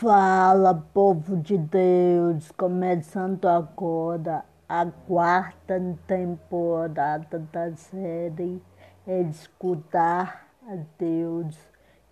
[0.00, 8.62] Fala, povo de Deus, começando agora a quarta temporada da série
[9.06, 11.54] Escutar a Deus.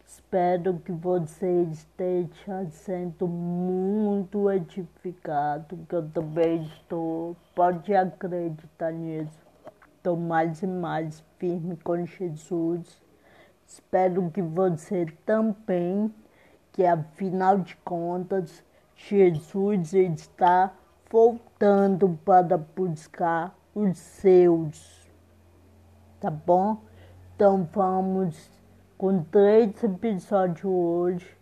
[0.04, 7.34] Espero que você esteja sendo muito edificado, que eu também estou.
[7.55, 9.46] Pode acreditar nisso.
[9.96, 13.00] Estou mais e mais firme com Jesus.
[13.66, 16.12] Espero que você também
[16.79, 18.64] que afinal de contas
[18.95, 20.73] Jesus está
[21.10, 25.10] voltando para buscar os seus.
[26.20, 26.80] Tá bom?
[27.34, 28.48] Então vamos
[28.96, 31.36] com três episódios hoje.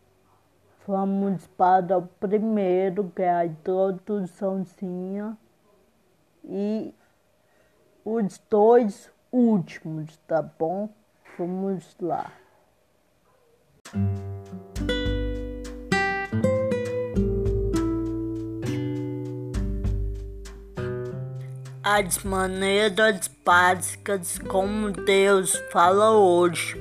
[0.87, 5.37] Vamos para o primeiro, que é a introduçãozinha,
[6.45, 6.95] e
[8.03, 10.89] os dois últimos, tá bom?
[11.37, 12.33] Vamos lá.
[21.89, 26.77] As maneiras básicas como Deus fala hoje.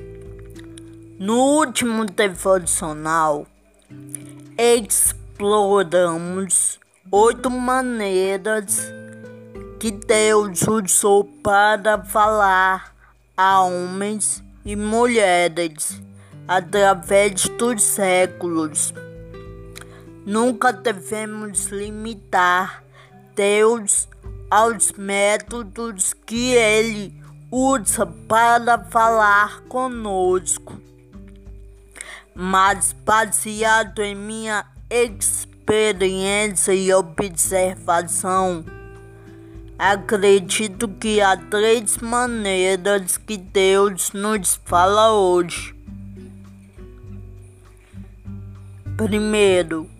[1.16, 3.46] No último devocional,
[4.58, 8.92] exploramos oito maneiras
[9.78, 12.92] que Deus usou para falar
[13.36, 16.02] a homens e mulheres
[16.48, 18.92] através dos séculos.
[20.26, 22.82] Nunca devemos limitar
[23.36, 24.08] Deus
[24.50, 27.14] aos métodos que ele
[27.50, 30.80] usa para falar conosco.
[32.34, 38.64] Mas baseado em minha experiência e observação,
[39.78, 45.74] acredito que há três maneiras que Deus nos fala hoje.
[48.96, 49.90] Primeiro,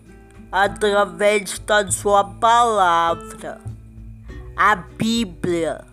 [0.51, 3.66] através da sua palavra.
[4.59, 5.85] A Bíblia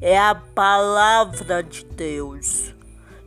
[0.00, 2.74] é a palavra de Deus,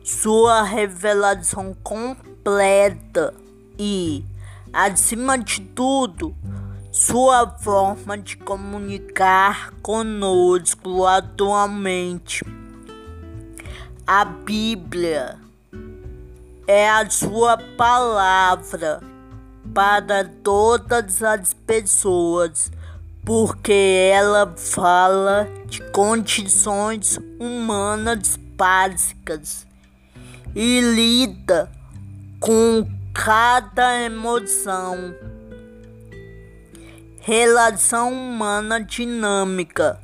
[0.02, 3.32] sua revelação completa
[3.78, 4.24] e,
[4.72, 6.34] acima de tudo,
[6.90, 12.44] sua forma de comunicar conosco atualmente.
[14.04, 15.38] A Bíblia
[16.66, 19.00] é a sua palavra
[19.72, 22.72] para todas as pessoas
[23.24, 29.66] porque ela fala de condições humanas básicas
[30.54, 31.70] e lida
[32.38, 35.14] com cada emoção.
[37.20, 39.98] Relação humana dinâmica,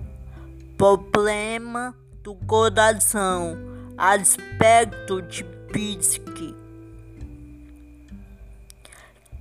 [0.79, 3.59] problema do coração,
[3.99, 6.57] aspecto de psique,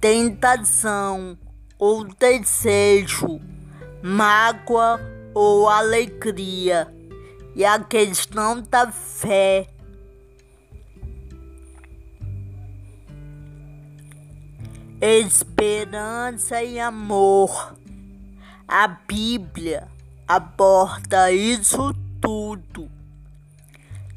[0.01, 1.37] tentação
[1.77, 3.39] ou desejo
[4.01, 4.99] mágoa
[5.33, 6.93] ou alegria,
[7.55, 9.67] e a questão da fé.
[15.01, 17.75] Esperança e amor.
[18.67, 19.87] A Bíblia
[20.27, 22.91] aborda isso tudo.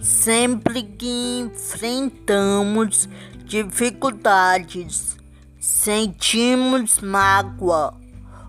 [0.00, 3.08] Sempre que enfrentamos
[3.44, 5.16] dificuldades,
[5.60, 8.01] sentimos mágoa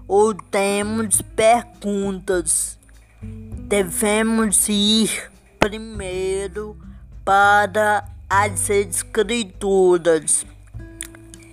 [0.07, 2.79] ou temos perguntas,
[3.21, 6.77] devemos ir primeiro
[7.23, 10.45] para as Escrituras.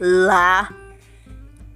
[0.01, 0.75] Lá,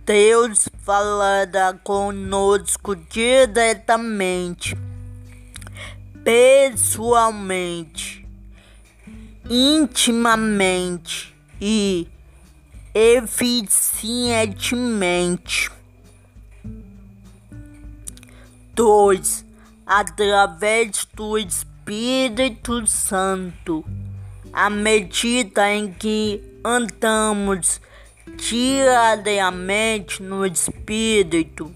[0.07, 4.75] Deus falará conosco diretamente,
[6.25, 8.27] pessoalmente,
[9.49, 12.09] intimamente e
[12.95, 15.71] eficientemente.
[18.75, 19.45] 2.
[19.87, 23.85] Através do Espírito Santo,
[24.53, 27.81] à medida em que andamos
[28.37, 31.71] diariamente no Espírito,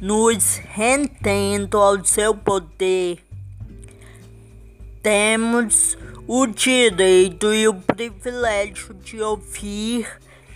[0.00, 3.22] nos rendendo ao seu poder,
[5.02, 10.08] temos o direito e o privilégio de ouvir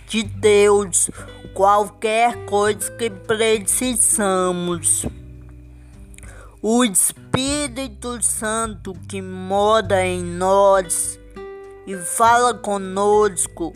[0.07, 1.09] de Deus
[1.53, 5.05] qualquer coisa que precisamos.
[6.67, 11.19] O Espírito Santo que mora em nós
[11.85, 13.71] e fala conosco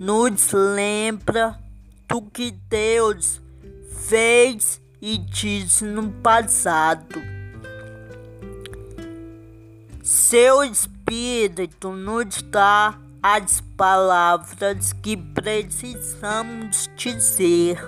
[0.00, 1.60] nos lembra
[2.08, 3.38] do que Deus
[4.08, 7.20] fez e disse no passado.
[10.02, 17.78] Seu Espírito nos dá as palavras que precisamos dizer,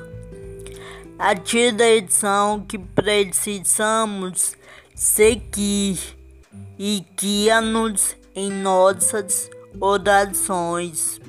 [1.18, 4.56] a direção que precisamos
[4.94, 5.98] seguir
[6.78, 9.48] e guia-nos em nossas
[9.80, 11.20] orações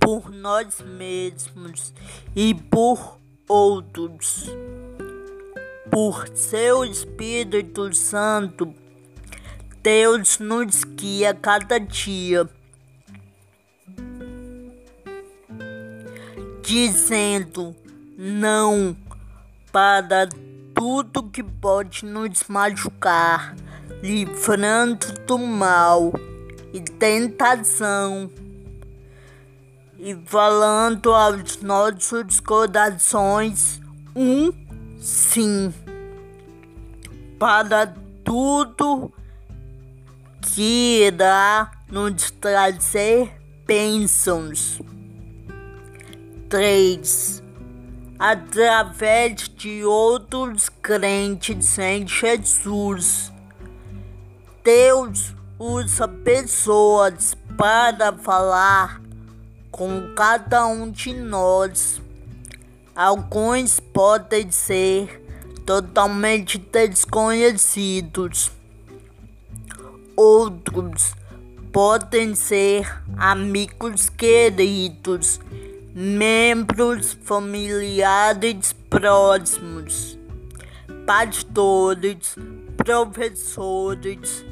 [0.00, 1.92] por nós mesmos
[2.34, 4.46] e por outros.
[5.90, 8.74] Por seu Espírito Santo,
[9.82, 12.48] Deus nos guia cada dia,
[16.62, 17.74] dizendo
[18.20, 18.96] não
[19.70, 20.28] para
[20.74, 23.54] tudo que pode nos machucar,
[24.02, 26.12] livrando do mal
[26.74, 28.28] e tentação
[29.96, 33.80] e falando aos nossos corações
[34.16, 34.52] um
[34.98, 35.72] sim
[37.38, 37.94] para
[38.24, 39.12] tudo
[40.42, 43.32] que irá nos trazer
[43.64, 44.80] bênçãos.
[46.48, 47.47] 3.
[48.18, 53.32] Através de outros crentes em Jesus,
[54.64, 59.00] Deus usa pessoas para falar
[59.70, 62.02] com cada um de nós.
[62.96, 65.22] Alguns podem ser
[65.64, 68.50] totalmente desconhecidos,
[70.16, 71.14] outros
[71.72, 75.38] podem ser amigos queridos,
[75.94, 80.18] membros familiares próximos,
[81.06, 82.36] pastores,
[82.76, 84.44] professores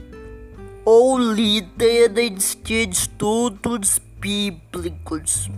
[0.84, 5.50] ou líderes de estudos bíblicos.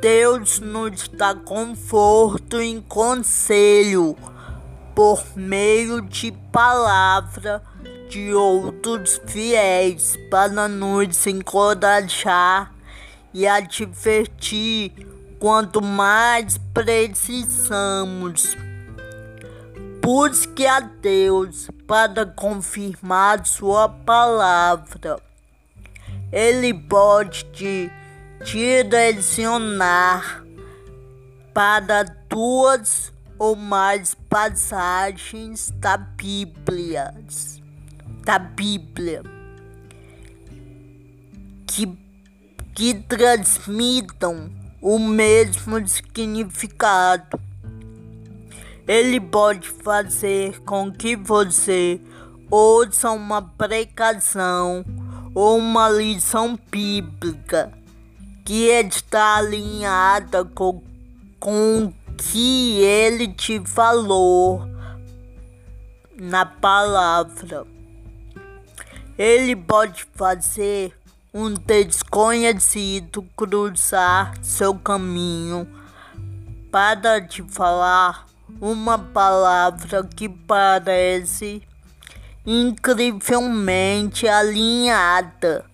[0.00, 4.16] Deus nos dá conforto e conselho
[4.94, 7.62] por meio de palavra
[8.08, 12.75] de outros fiéis para nos encorajar
[13.38, 14.92] e advertir
[15.38, 18.56] quanto mais precisamos.
[20.02, 25.20] Busque a Deus para confirmar Sua palavra
[26.32, 27.90] ele pode te
[28.44, 30.44] direcionar
[31.54, 37.14] para duas ou mais passagens da Bíblia,
[38.24, 39.22] da Bíblia
[41.66, 41.86] que,
[42.76, 44.50] que transmitam
[44.82, 47.40] o mesmo significado.
[48.86, 51.98] Ele pode fazer com que você
[52.50, 54.84] ouça uma pregação
[55.34, 57.72] ou uma lição bíblica
[58.44, 60.82] que está alinhada com,
[61.40, 64.68] com o que ele te falou
[66.14, 67.66] na palavra.
[69.16, 70.94] Ele pode fazer
[71.38, 75.68] um desconhecido cruzar seu caminho
[76.72, 78.26] para te falar
[78.58, 81.62] uma palavra que parece
[82.46, 85.66] incrivelmente alinhada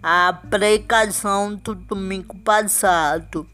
[0.00, 3.44] à pregação do domingo passado.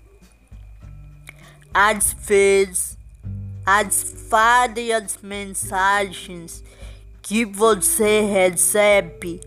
[1.72, 2.98] Às vezes,
[3.64, 6.62] as várias mensagens
[7.22, 9.40] que você recebe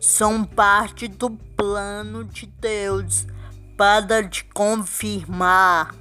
[0.00, 3.26] são parte do plano de Deus
[3.76, 5.94] para te confirmar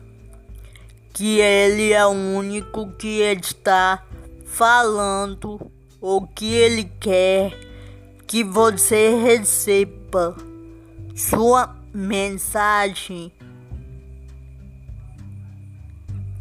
[1.14, 4.04] que Ele é o único que está
[4.46, 5.72] falando
[6.02, 7.52] o que ele quer
[8.26, 10.36] que você receba
[11.16, 13.34] sua mensagem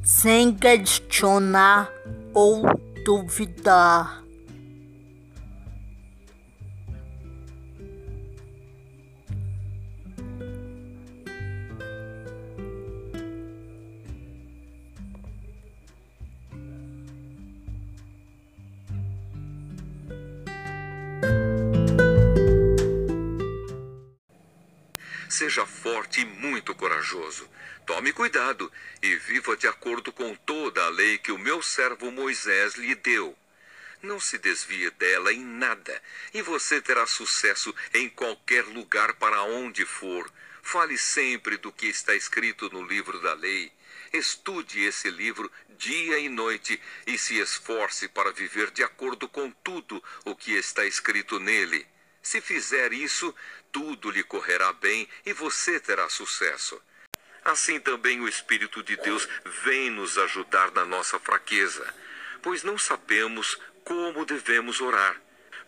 [0.02, 1.90] sem questionar
[2.32, 2.62] ou
[3.04, 4.22] duvidar.
[25.38, 27.48] Seja forte e muito corajoso.
[27.86, 32.74] Tome cuidado e viva de acordo com toda a lei que o meu servo Moisés
[32.74, 33.38] lhe deu.
[34.02, 36.02] Não se desvie dela em nada,
[36.34, 40.28] e você terá sucesso em qualquer lugar para onde for.
[40.60, 43.72] Fale sempre do que está escrito no livro da lei.
[44.12, 50.02] Estude esse livro dia e noite e se esforce para viver de acordo com tudo
[50.24, 51.86] o que está escrito nele.
[52.22, 53.34] Se fizer isso,
[53.72, 56.80] tudo lhe correrá bem e você terá sucesso.
[57.44, 59.28] Assim também o Espírito de Deus
[59.64, 61.94] vem nos ajudar na nossa fraqueza,
[62.42, 65.20] pois não sabemos como devemos orar.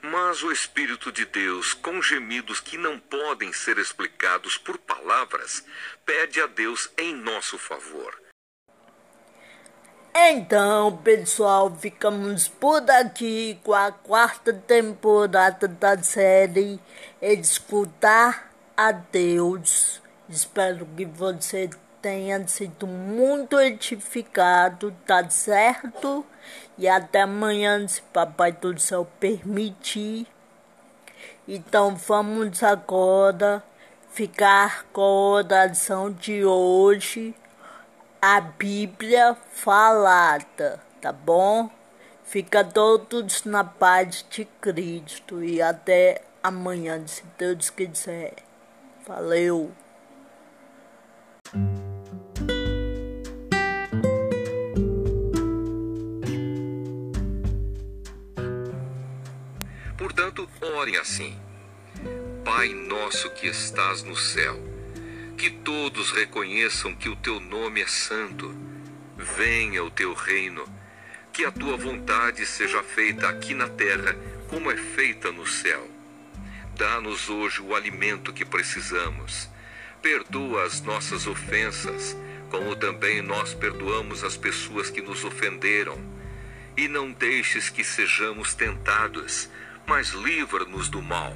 [0.03, 5.65] Mas o Espírito de Deus, com gemidos que não podem ser explicados por palavras,
[6.05, 8.19] pede a Deus em nosso favor.
[10.29, 16.79] Então, pessoal, ficamos por aqui com a quarta temporada da série
[17.23, 20.01] Escutar a Deus.
[20.29, 21.71] Espero que você
[22.03, 26.25] tenha sido muito edificado, tá certo?
[26.77, 30.27] E até amanhã, se Papai do Céu permitir.
[31.49, 33.65] Então vamos agora
[34.11, 37.35] ficar com a oração de hoje,
[38.21, 41.71] a Bíblia falada, tá bom?
[42.23, 48.35] Fica todos na paz de Cristo e até amanhã, se Deus quiser.
[49.07, 49.73] Valeu!
[59.97, 61.37] Portanto, orem assim:
[62.45, 64.70] Pai nosso que estás no céu,
[65.41, 68.55] que todos reconheçam que o teu nome é santo.
[69.17, 70.63] Venha o teu reino,
[71.33, 74.15] que a tua vontade seja feita aqui na terra
[74.49, 75.91] como é feita no céu.
[76.77, 79.49] Dá-nos hoje o alimento que precisamos.
[80.03, 82.15] Perdoa as nossas ofensas,
[82.51, 85.99] como também nós perdoamos as pessoas que nos ofenderam.
[86.77, 89.49] E não deixes que sejamos tentados
[89.87, 91.35] mas livra-nos do mal,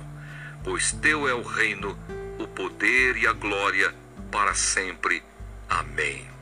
[0.63, 1.99] pois teu é o reino,
[2.38, 3.95] o poder e a glória
[4.31, 5.23] para sempre.
[5.69, 6.34] Amém.